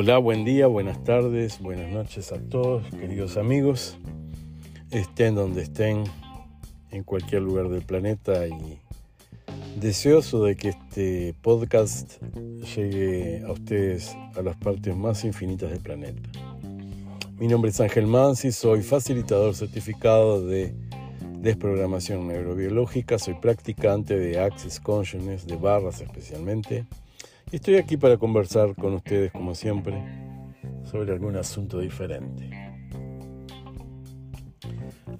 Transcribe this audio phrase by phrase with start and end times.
[0.00, 3.98] Hola, buen día, buenas tardes, buenas noches a todos, queridos amigos.
[4.92, 6.04] Estén donde estén,
[6.92, 8.78] en cualquier lugar del planeta y
[9.80, 12.22] deseoso de que este podcast
[12.76, 16.22] llegue a ustedes a las partes más infinitas del planeta.
[17.36, 20.76] Mi nombre es Ángel Mansi, soy facilitador certificado de
[21.40, 26.86] desprogramación neurobiológica, soy practicante de Access Consciousness, de barras especialmente
[27.56, 30.02] estoy aquí para conversar con ustedes, como siempre,
[30.84, 32.50] sobre algún asunto diferente.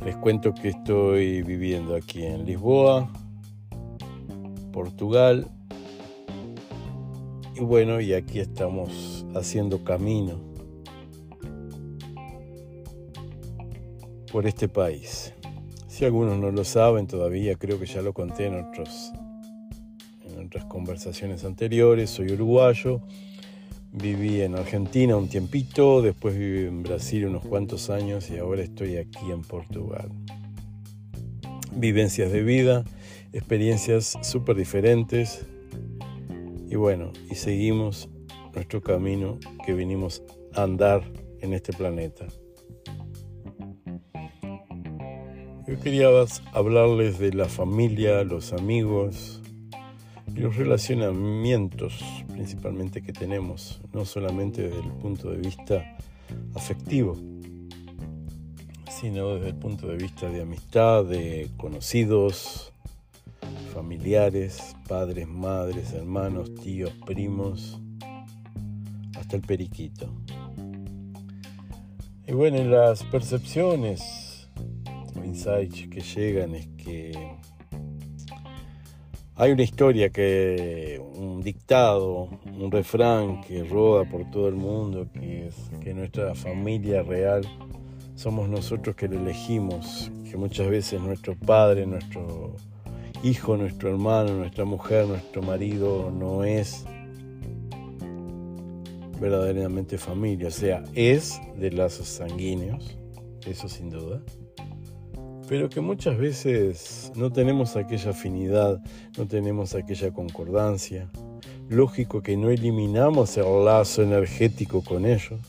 [0.05, 3.11] Les cuento que estoy viviendo aquí en Lisboa,
[4.73, 5.49] Portugal.
[7.55, 10.41] Y bueno, y aquí estamos haciendo camino
[14.31, 15.35] por este país.
[15.89, 19.13] Si algunos no lo saben todavía, creo que ya lo conté en otros
[20.48, 23.03] otras conversaciones anteriores, soy uruguayo,
[23.92, 28.97] viví en Argentina un tiempito, después viví en Brasil unos cuantos años y ahora estoy
[28.97, 30.08] aquí en Portugal.
[31.70, 32.84] Vivencias de vida,
[33.34, 35.45] experiencias súper diferentes
[36.67, 38.08] y bueno, y seguimos
[38.55, 40.23] nuestro camino que venimos
[40.55, 41.03] a andar
[41.42, 42.27] en este planeta.
[45.67, 46.08] Yo quería
[46.55, 49.42] hablarles de la familia, los amigos,
[50.39, 55.97] los relacionamientos principalmente que tenemos, no solamente desde el punto de vista
[56.55, 57.17] afectivo,
[59.00, 62.72] sino desde el punto de vista de amistad, de conocidos,
[63.72, 67.80] familiares, padres, madres, hermanos, tíos, primos,
[69.17, 70.12] hasta el periquito.
[72.27, 74.48] Y bueno, las percepciones
[75.17, 77.39] o insights que llegan es que
[79.41, 85.46] hay una historia que, un dictado, un refrán que roda por todo el mundo, que
[85.46, 87.42] es que nuestra familia real
[88.17, 92.57] somos nosotros que lo elegimos, que muchas veces nuestro padre, nuestro
[93.23, 96.84] hijo, nuestro hermano, nuestra mujer, nuestro marido no es
[99.20, 102.98] verdaderamente familia, o sea, es de lazos sanguíneos,
[103.46, 104.20] eso sin duda
[105.48, 108.83] pero que muchas veces no tenemos aquella afinidad,
[109.17, 111.09] no tenemos aquella concordancia.
[111.69, 115.41] Lógico que no eliminamos el lazo energético con ellos.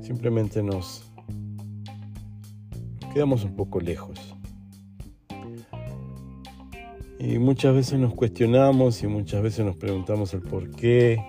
[0.00, 1.02] Simplemente nos
[3.12, 4.18] quedamos un poco lejos.
[7.18, 11.22] Y muchas veces nos cuestionamos y muchas veces nos preguntamos el por qué.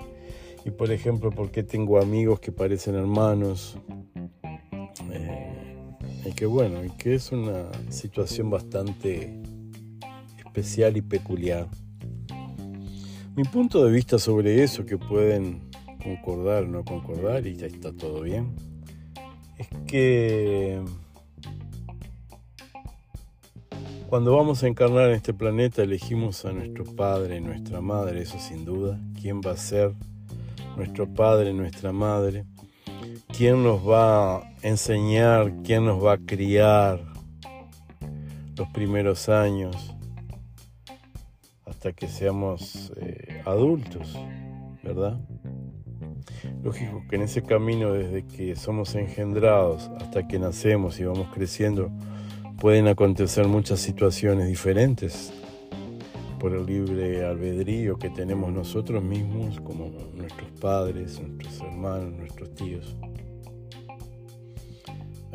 [0.66, 3.78] Y por ejemplo, por qué tengo amigos que parecen hermanos.
[6.44, 9.42] Que bueno, y que es una situación bastante
[10.46, 11.70] especial y peculiar.
[13.34, 15.62] Mi punto de vista sobre eso, que pueden
[16.04, 18.54] concordar o no concordar, y ya está todo bien,
[19.58, 20.82] es que
[24.10, 28.66] cuando vamos a encarnar en este planeta elegimos a nuestro padre, nuestra madre, eso sin
[28.66, 29.94] duda, quién va a ser
[30.76, 32.44] nuestro padre, nuestra madre,
[33.36, 37.00] quién nos va a enseñar, quién nos va a criar
[38.56, 39.96] los primeros años
[41.66, 44.16] hasta que seamos eh, adultos,
[44.84, 45.20] ¿verdad?
[46.64, 51.90] Lógico que en ese camino desde que somos engendrados hasta que nacemos y vamos creciendo
[52.60, 55.34] pueden acontecer muchas situaciones diferentes
[56.40, 62.96] por el libre albedrío que tenemos nosotros mismos como nuestros padres, nuestros hermanos, nuestros tíos.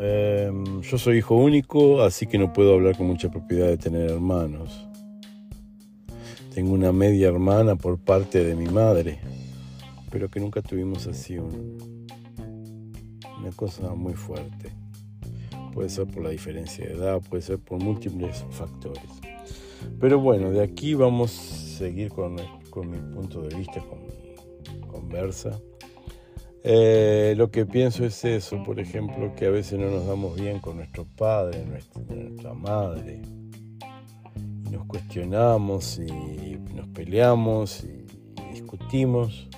[0.00, 4.08] Em, yo soy hijo único, así que no puedo hablar con mucha propiedad de tener
[4.08, 4.86] hermanos.
[6.54, 9.18] Tengo una media hermana por parte de mi madre,
[10.10, 11.50] pero que nunca tuvimos así una
[13.56, 14.70] cosa muy fuerte.
[15.72, 19.02] Puede ser por la diferencia de edad, puede ser por múltiples factores.
[19.98, 22.36] Pero bueno, de aquí vamos a seguir con,
[22.70, 25.58] con mi punto de vista, con mi conversa.
[26.70, 30.58] Eh, lo que pienso es eso, por ejemplo, que a veces no nos damos bien
[30.58, 33.22] con nuestro padre, nuestra, madre.
[34.66, 38.04] Y nos cuestionamos y nos peleamos y,
[38.52, 39.48] discutimos.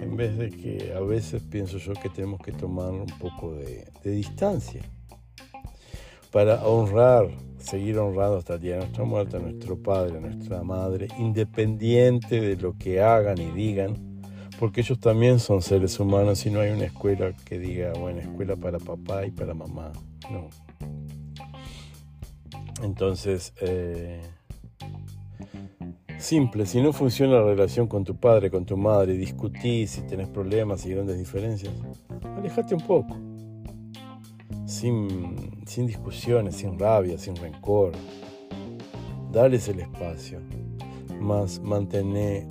[0.00, 3.92] En vez de que a veces pienso yo que tenemos que tomar un poco de,
[4.02, 4.80] de distancia
[6.32, 7.28] para honrar,
[7.58, 12.40] seguir honrando hasta el día de nuestra muerte a nuestro padre, a nuestra madre, independiente
[12.40, 14.07] de lo que hagan y digan
[14.58, 18.56] porque ellos también son seres humanos y no hay una escuela que diga, bueno, escuela
[18.56, 19.92] para papá y para mamá.
[20.30, 20.48] No.
[22.82, 24.20] Entonces, eh,
[26.18, 30.28] Simple, si no funciona la relación con tu padre, con tu madre, discutís si tenés
[30.28, 31.72] problemas y grandes diferencias,
[32.36, 33.16] alejate un poco.
[34.66, 37.92] Sin, sin discusiones, sin rabia, sin rencor.
[39.30, 40.40] Dales el espacio,
[41.20, 42.48] más mantener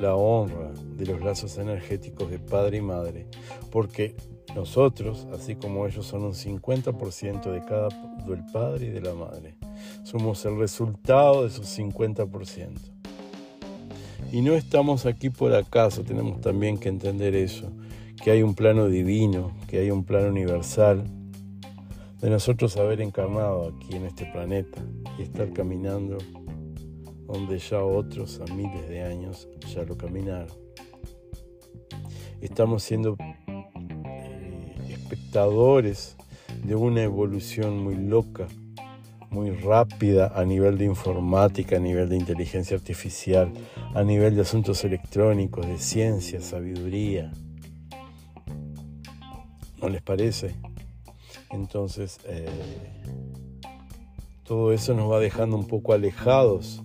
[0.00, 3.26] la honra de los lazos energéticos de padre y madre,
[3.70, 4.14] porque
[4.54, 7.88] nosotros, así como ellos, son un 50% de cada
[8.26, 9.56] del padre y de la madre.
[10.02, 12.78] Somos el resultado de esos 50%.
[14.32, 17.70] Y no estamos aquí por acaso, tenemos también que entender eso,
[18.22, 21.04] que hay un plano divino, que hay un plano universal
[22.20, 24.82] de nosotros haber encarnado aquí en este planeta
[25.18, 26.18] y estar caminando
[27.32, 30.48] donde ya otros a miles de años ya lo caminaron.
[32.40, 36.16] Estamos siendo eh, espectadores
[36.64, 38.48] de una evolución muy loca,
[39.30, 43.52] muy rápida a nivel de informática, a nivel de inteligencia artificial,
[43.94, 47.30] a nivel de asuntos electrónicos, de ciencia, sabiduría.
[49.80, 50.56] ¿No les parece?
[51.50, 52.48] Entonces, eh,
[54.42, 56.82] todo eso nos va dejando un poco alejados,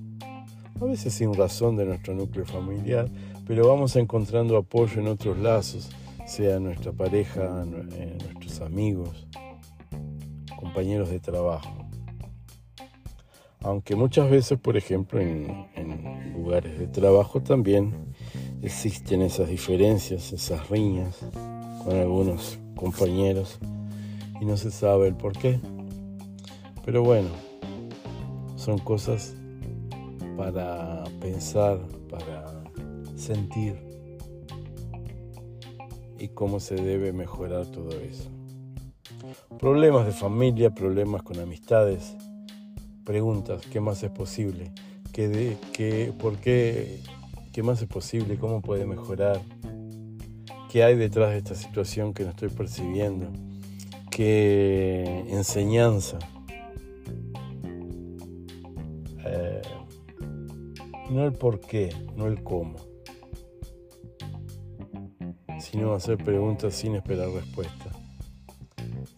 [0.80, 3.10] a veces sin razón de nuestro núcleo familiar,
[3.48, 5.90] pero vamos encontrando apoyo en otros lazos,
[6.26, 9.28] sea nuestra pareja, nuestros amigos,
[10.58, 11.72] compañeros de trabajo.
[13.62, 18.14] Aunque muchas veces, por ejemplo, en, lugares de trabajo también
[18.62, 21.18] existen esas diferencias, esas riñas
[21.84, 23.58] con algunos compañeros
[24.40, 25.60] y no se sabe el por qué.
[26.84, 27.30] Pero bueno,
[28.56, 29.36] son cosas
[30.36, 31.80] para pensar,
[32.10, 32.64] para
[33.16, 33.76] sentir
[36.20, 38.30] y cómo se debe mejorar todo eso.
[39.60, 42.16] Problemas de familia, problemas con amistades,
[43.04, 44.72] preguntas, ¿qué más es posible?
[45.14, 47.00] ¿Qué de, qué, ¿Por qué?
[47.54, 48.38] ¿Qué más es posible?
[48.38, 49.42] ¿Cómo puede mejorar?
[50.70, 53.28] ¿Qué hay detrás de esta situación que no estoy percibiendo?
[54.12, 56.20] ¿Qué enseñanza?
[61.10, 62.76] No el por qué, no el cómo,
[65.60, 67.92] sino hacer preguntas sin esperar respuesta.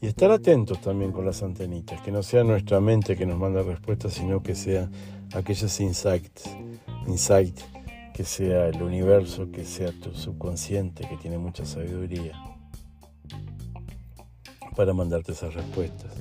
[0.02, 3.64] Y estar atentos también con las antenitas, que no sea nuestra mente que nos manda
[3.64, 4.90] respuestas, sino que sea
[5.34, 6.56] aquellos insights,
[7.08, 7.60] insight,
[8.14, 12.34] que sea el universo, que sea tu subconsciente, que tiene mucha sabiduría,
[14.76, 16.12] para mandarte esas respuestas.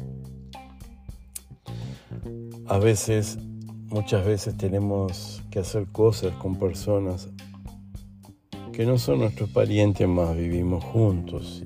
[2.67, 3.39] A veces,
[3.89, 7.29] muchas veces tenemos que hacer cosas con personas
[8.73, 11.63] que no son nuestros parientes más, vivimos juntos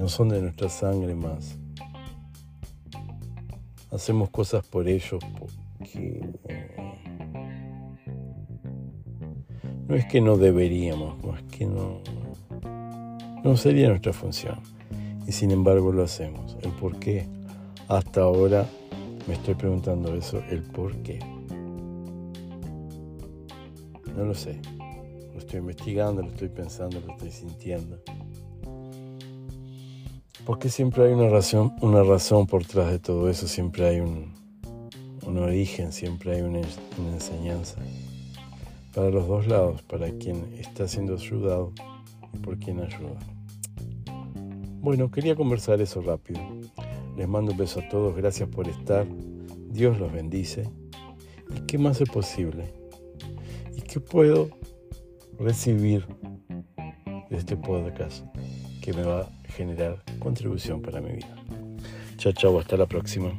[0.00, 1.58] no son de nuestra sangre más.
[3.90, 6.26] Hacemos cosas por ellos porque
[9.86, 12.00] no es que no deberíamos, más que no,
[13.44, 14.60] no sería nuestra función.
[15.26, 16.56] Y sin embargo lo hacemos.
[16.62, 17.26] El por qué.
[17.86, 18.66] Hasta ahora
[19.26, 21.18] me estoy preguntando eso, el por qué.
[24.16, 24.60] No lo sé.
[25.32, 28.02] Lo estoy investigando, lo estoy pensando, lo estoy sintiendo.
[30.44, 34.32] Porque siempre hay una razón, una razón por detrás de todo eso, siempre hay un,
[35.38, 36.60] origen, siempre hay una,
[37.12, 37.76] enseñanza.
[38.94, 41.72] Para los dos lados, para quien está siendo ayudado
[42.34, 43.18] y por quien ayuda.
[44.80, 46.40] Bueno, quería conversar eso rápido.
[47.16, 49.06] Les mando un beso a todos, gracias por estar.
[49.68, 50.68] Dios los bendice.
[51.54, 52.72] ¿Y qué más es posible?
[53.76, 54.50] ¿Y qué puedo
[55.38, 56.06] recibir
[57.30, 58.24] de este podcast
[58.82, 61.34] que me va a generar contribución para mi vida.
[62.16, 63.32] Chao, chao, hasta la próxima.